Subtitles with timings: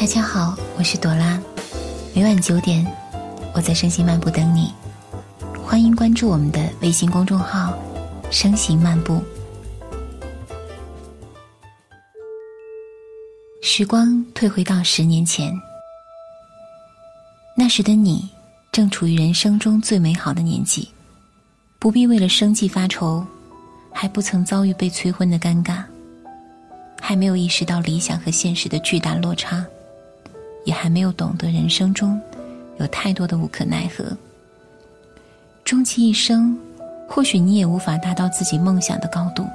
[0.00, 1.38] 大家好，我是朵拉。
[2.14, 2.90] 每晚九点，
[3.52, 4.72] 我在声行漫步等你。
[5.62, 7.78] 欢迎关注我们的微信公众号
[8.32, 9.22] “声行漫步”。
[13.60, 15.52] 时光退回到十年前，
[17.54, 18.26] 那时的你
[18.72, 20.88] 正处于人生中最美好的年纪，
[21.78, 23.22] 不必为了生计发愁，
[23.92, 25.84] 还不曾遭遇被催婚的尴尬。
[27.02, 29.62] 还没有意识到理想和现实的巨大落差，
[30.64, 32.20] 也还没有懂得人生中
[32.78, 34.04] 有太多的无可奈何。
[35.64, 36.58] 终其一生，
[37.08, 39.46] 或许你也无法达到自己梦想的高度。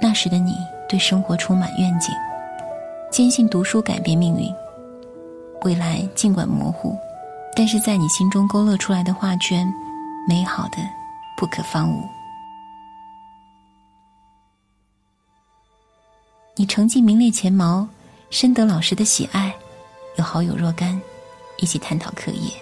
[0.00, 0.54] 那时的你
[0.88, 2.14] 对生活充满愿景，
[3.10, 4.50] 坚信读书改变命运。
[5.62, 6.96] 未来尽管模糊，
[7.54, 9.66] 但是在你心中勾勒出来的画卷，
[10.26, 10.78] 美好的
[11.36, 12.02] 不可方物。
[16.56, 17.86] 你成绩名列前茅，
[18.30, 19.52] 深得老师的喜爱，
[20.16, 20.98] 有好友若干，
[21.58, 22.52] 一起探讨课业，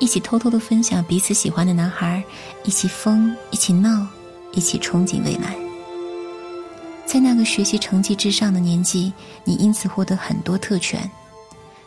[0.00, 2.22] 一起偷偷的分享彼此喜欢的男孩，
[2.64, 4.04] 一起疯，一起闹，
[4.52, 5.54] 一起憧憬未来。
[7.06, 9.12] 在那个学习成绩至上的年纪，
[9.44, 11.08] 你因此获得很多特权，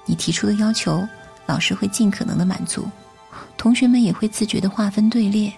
[0.06, 1.06] 你提出的要求，
[1.46, 2.88] 老师会尽可能的满足，
[3.58, 5.52] 同学们也会自觉的划分队列，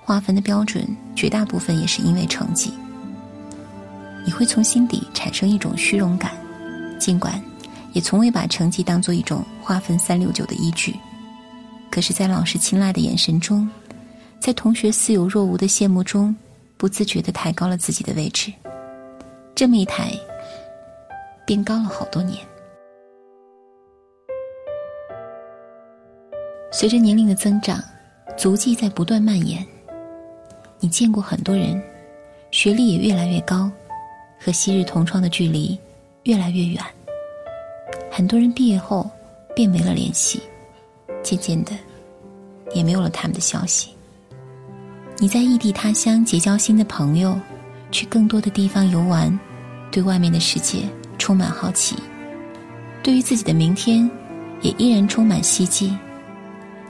[0.00, 2.72] 划分的标准绝大部分也是因为成绩。
[4.24, 6.32] 你会从心底产生一种虚荣感，
[7.00, 7.42] 尽管
[7.94, 10.94] 也从未把成绩当做一种划分三六九的依据，
[11.90, 13.68] 可是，在老师青睐的眼神中，
[14.38, 16.36] 在同学似有若无的羡慕中，
[16.76, 18.52] 不自觉地抬高了自己的位置。
[19.54, 20.12] 这么一抬，
[21.46, 22.38] 变高了好多年。
[26.70, 27.82] 随着年龄的增长，
[28.36, 29.66] 足迹在不断蔓延，
[30.78, 31.82] 你见过很多人，
[32.50, 33.70] 学历也越来越高。
[34.42, 35.78] 和昔日同窗的距离
[36.30, 36.80] 越来越远，
[38.08, 39.10] 很多人毕业后
[39.52, 40.40] 便没了联系，
[41.24, 41.72] 渐渐的
[42.72, 43.90] 也没有了他们的消息。
[45.18, 47.36] 你在异地他乡结交新的朋友，
[47.90, 49.36] 去更多的地方游玩，
[49.90, 50.84] 对外面的世界
[51.18, 51.96] 充满好奇，
[53.02, 54.08] 对于自己的明天
[54.60, 55.92] 也依然充满希冀。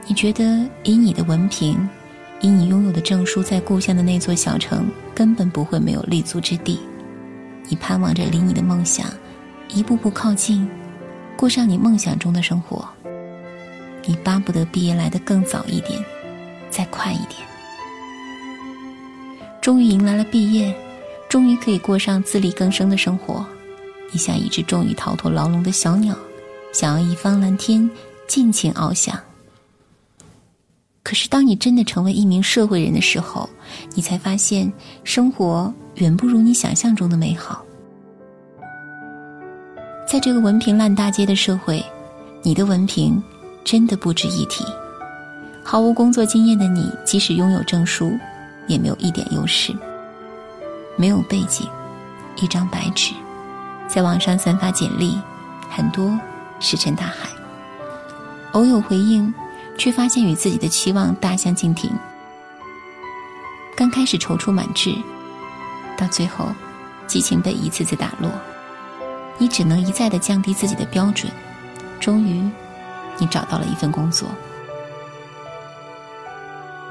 [0.05, 1.89] 你觉得以你的文凭，
[2.41, 6.79] 以你拥有的证书，在故乡的那座小城根本不会没有立足之地。
[7.67, 9.07] 你盼望着离你的梦想
[9.73, 10.69] 一步步靠近，
[11.37, 12.87] 过上你梦想中的生活。
[14.05, 16.03] 你巴不得毕业来得更早一点，
[16.69, 17.39] 再快一点。
[19.61, 20.75] 终于迎来了毕业，
[21.29, 23.45] 终于可以过上自力更生的生活。
[24.11, 26.15] 你像一只终于逃脱牢笼的小鸟，
[26.73, 27.89] 想要一方蓝天
[28.27, 29.17] 尽情翱翔。
[31.03, 33.49] 可是，当你真的成为一名社会人的时候，
[33.95, 34.71] 你才发现
[35.03, 35.73] 生活。
[35.95, 37.63] 远不如你想象中的美好。
[40.11, 41.81] 在这个文凭烂大街的社会，
[42.41, 43.23] 你的文凭
[43.63, 44.65] 真的不值一提。
[45.63, 48.19] 毫无工作经验的你，即使拥有证书，
[48.67, 49.73] 也没有一点优势。
[50.97, 51.65] 没有背景，
[52.35, 53.13] 一张白纸，
[53.87, 55.17] 在网上散发简历，
[55.69, 56.19] 很多
[56.59, 57.29] 石沉大海。
[58.51, 59.33] 偶有回应，
[59.77, 61.89] 却发现与自己的期望大相径庭。
[63.77, 64.93] 刚开始踌躇满志。
[65.97, 66.49] 到最后，
[67.07, 68.29] 激情被一次次打落，
[69.41, 71.31] 你只能一再的降低自己的标准。
[71.99, 72.47] 终于，
[73.17, 74.29] 你找到了一份工作。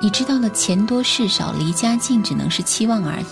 [0.01, 3.25] 你知道了钱多事少，离家近只能是期望而已。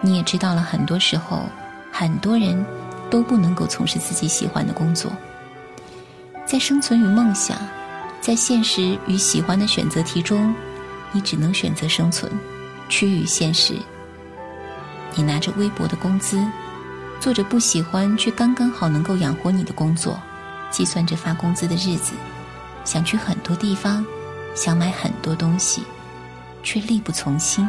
[0.00, 1.46] 你也知道了很多时候，
[1.90, 2.64] 很多人
[3.10, 5.10] 都不能够从事自己喜欢的工作。
[6.46, 7.58] 在生存与梦想，
[8.20, 10.54] 在现实与喜欢的选择题中，
[11.10, 12.30] 你只能选择生存，
[12.88, 13.74] 趋于现实。
[15.16, 16.40] 你拿着微薄的工资，
[17.20, 20.20] 做着不喜欢却刚刚好能够养活你的工作，
[20.70, 22.12] 计算着发工资的日子，
[22.84, 24.04] 想去很多地方，
[24.54, 25.82] 想买很多东西，
[26.62, 27.68] 却力不从心。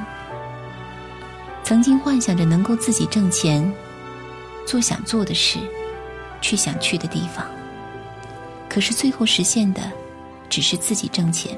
[1.63, 3.71] 曾经幻想着能够自己挣钱，
[4.65, 5.59] 做想做的事，
[6.41, 7.45] 去想去的地方，
[8.69, 9.81] 可是最后实现的，
[10.49, 11.57] 只是自己挣钱，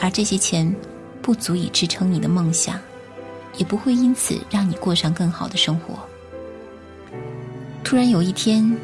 [0.00, 0.74] 而这些钱，
[1.20, 2.78] 不足以支撑你的梦想。
[3.58, 5.98] 也不会因此让你过上更好的生活。
[7.92, 8.74] 突然有一天，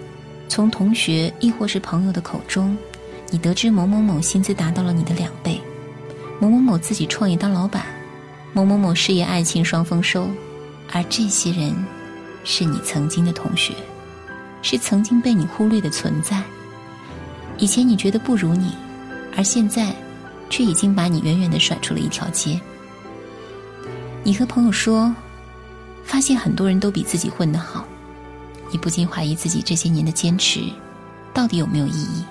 [0.51, 2.77] 从同学亦或是朋友的口中，
[3.31, 5.59] 你得知某某某薪资达到了你的两倍，
[6.39, 7.87] 某某某自己创业当老板，
[8.53, 10.29] 某某某事业爱情双丰收，
[10.93, 11.75] 而这些人，
[12.45, 13.73] 是你曾经的同学，
[14.61, 16.43] 是曾经被你忽略的存在。
[17.57, 18.75] 以前你觉得不如你，
[19.35, 19.91] 而现在，
[20.51, 22.61] 却已经把你远远的甩出了一条街。
[24.23, 25.11] 你和朋友说，
[26.05, 27.89] 发现很多人都比自己混得好，
[28.71, 30.61] 你不禁怀疑自己这些年的坚持，
[31.33, 32.25] 到底有没有意义？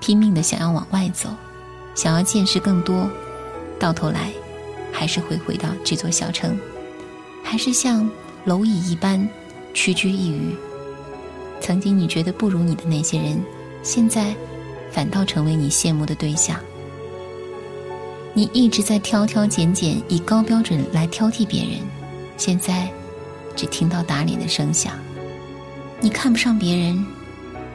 [0.00, 1.28] 拼命的想要往外走，
[1.94, 3.10] 想要见识更多，
[3.78, 4.32] 到头来，
[4.92, 6.56] 还是会回到这座小城，
[7.42, 8.08] 还是像
[8.46, 9.28] 蝼蚁一般
[9.74, 10.56] 屈居一隅。
[11.60, 13.42] 曾经你觉得不如你的那些人，
[13.82, 14.34] 现在
[14.92, 16.56] 反倒成为你羡慕的对象。
[18.32, 21.80] 你一直在挑挑拣拣，以高标准来挑剔别人，
[22.36, 22.88] 现在
[23.56, 24.92] 只听到打脸的声响。
[26.00, 27.04] 你看不上别人，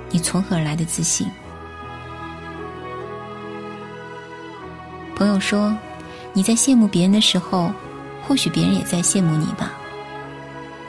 [0.10, 1.28] 你从何而来的自信？
[5.14, 5.76] 朋友说，
[6.32, 7.70] 你在羡慕别人的时候，
[8.26, 9.74] 或许别人也在羡慕你吧。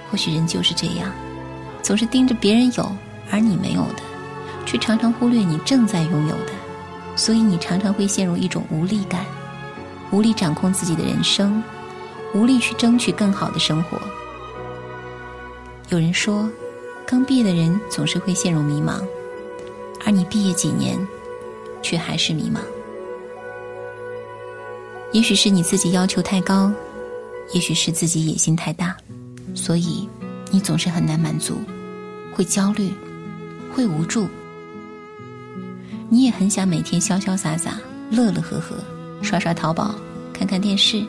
[0.08, 1.10] 或许人就是这样，
[1.82, 2.96] 总是盯着别人有
[3.32, 4.02] 而你没有的，
[4.64, 6.52] 却常常忽略你正在拥有的，
[7.16, 9.26] 所以你常常会陷入一种无力感。
[10.12, 11.60] 无力掌控自己的人生，
[12.32, 14.00] 无力去争取更好的生活。
[15.88, 16.48] 有人说，
[17.06, 19.02] 刚毕业的人总是会陷入迷茫，
[20.04, 20.98] 而你毕业几年，
[21.82, 22.60] 却还是迷茫。
[25.12, 26.72] 也许是你自己要求太高，
[27.52, 28.96] 也许是自己野心太大，
[29.54, 30.08] 所以
[30.50, 31.58] 你总是很难满足，
[32.32, 32.90] 会焦虑，
[33.72, 34.26] 会无助。
[36.08, 37.78] 你也很想每天潇潇洒洒，
[38.10, 38.76] 乐乐呵呵。
[39.22, 39.94] 刷刷淘宝，
[40.32, 41.02] 看看电视，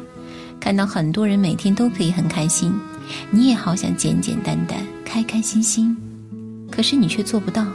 [0.60, 2.74] 看到很多人每天都可以很开心，
[3.32, 5.96] 你也好想简简单单、开开心心，
[6.72, 7.66] 可是你却做不到。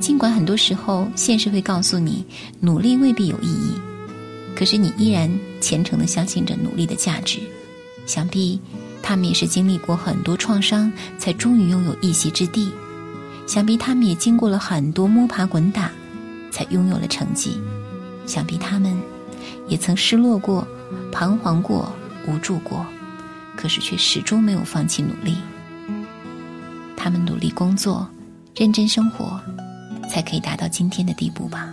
[0.00, 2.24] 尽管很多时候现实会告诉你
[2.60, 3.72] 努力未必有意义，
[4.54, 5.30] 可是你依然
[5.60, 7.40] 虔诚的相信着努力的价值。
[8.06, 8.60] 想必
[9.02, 12.70] 他们也是经历过很多创伤，才终于拥有一席之地。
[13.46, 15.90] 想必他们也经过了很多摸爬滚打。
[16.48, 17.58] 才拥有了成绩，
[18.24, 18.96] 想必他们
[19.68, 20.66] 也曾失落过、
[21.12, 21.92] 彷徨过、
[22.26, 22.84] 无助过，
[23.56, 25.36] 可是却始终没有放弃努力。
[26.96, 28.08] 他们努力工作、
[28.54, 29.40] 认真生活，
[30.10, 31.72] 才可以达到今天的地步吧。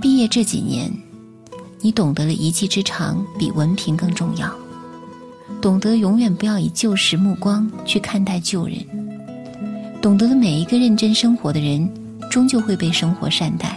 [0.00, 0.92] 毕业这几年，
[1.80, 4.54] 你懂得了一技之长比文凭更重要，
[5.60, 8.76] 懂得永远不要以旧时目光去看待旧人。
[10.02, 11.90] 懂得了每一个认真生活的人，
[12.30, 13.70] 终究会被生活善待；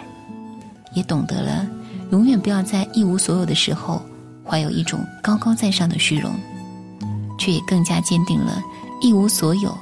[0.94, 1.66] 也懂得了，
[2.12, 4.02] 永远不要在一无所有的时候，
[4.44, 6.32] 怀有一种高高在上的虚荣，
[7.38, 8.62] 却也更加坚定了，
[9.02, 9.78] 一无所有，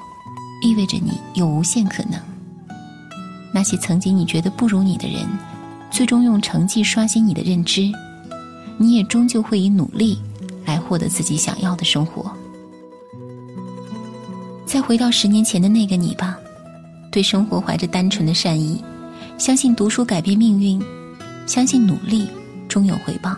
[0.61, 2.19] 意味着你有无限可能。
[3.53, 5.25] 那些曾经你觉得不如你的人，
[5.89, 7.89] 最终用成绩刷新你的认知，
[8.77, 10.19] 你也终究会以努力，
[10.65, 12.29] 来获得自己想要的生活。
[14.65, 16.37] 再回到十年前的那个你吧，
[17.09, 18.83] 对生活怀着单纯的善意，
[19.37, 20.79] 相信读书改变命运，
[21.47, 22.27] 相信努力
[22.67, 23.35] 终有回报。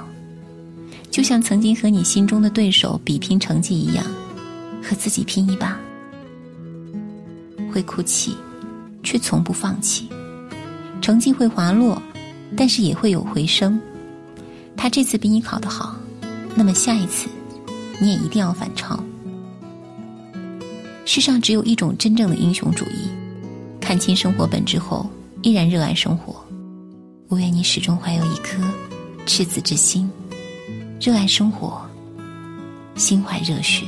[1.09, 4.03] 就像曾经和你心中的对手比拼成绩一样，
[4.83, 5.79] 和自己拼一把。
[7.71, 8.35] 会哭泣，
[9.03, 10.09] 却从不放弃。
[11.01, 12.01] 成绩会滑落，
[12.57, 13.79] 但是也会有回升。
[14.75, 15.95] 他这次比你考得好，
[16.55, 17.29] 那么下一次，
[17.99, 19.01] 你也一定要反超。
[21.05, 23.09] 世上只有一种真正的英雄主义，
[23.79, 25.09] 看清生活本质后，
[25.41, 26.43] 依然热爱生活。
[27.29, 28.57] 我愿你始终怀有一颗
[29.27, 30.09] 赤子之心，
[30.99, 31.79] 热爱生活，
[32.95, 33.85] 心怀热血。